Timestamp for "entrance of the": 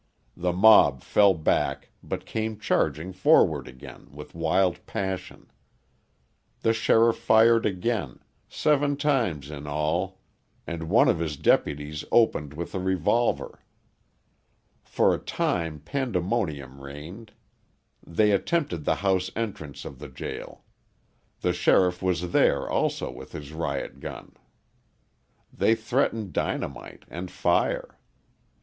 19.35-20.09